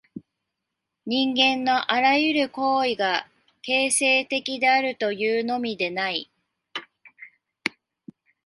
[1.05, 3.27] 人間のあらゆる行為が
[3.61, 6.31] 形成的であるというのみでない。